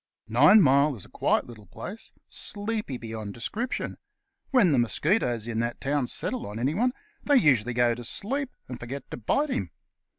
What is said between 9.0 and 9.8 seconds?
to bite him.